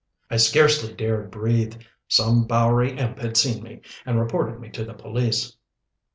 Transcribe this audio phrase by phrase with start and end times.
[0.31, 1.75] I scarcely dared breathe.
[2.07, 5.55] Some Bowery imp had seen me, and reported me to the police.